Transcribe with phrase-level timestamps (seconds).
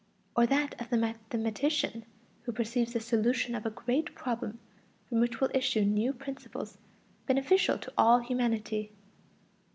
[0.35, 2.05] Or that of the mathematician
[2.41, 4.57] who perceives the solution of a great problem,
[5.07, 6.79] from which will issue new principles
[7.27, 8.91] beneficial to all humanity.